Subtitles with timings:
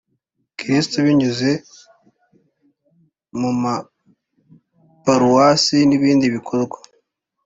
[0.57, 1.51] Kristu binyuze
[3.39, 6.77] mu maparuwasi nibindi bikorwa